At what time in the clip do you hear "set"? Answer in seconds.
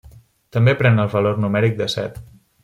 1.97-2.19